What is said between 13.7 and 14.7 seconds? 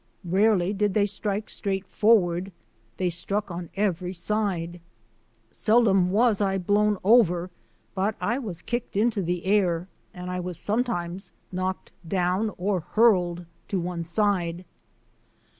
one side.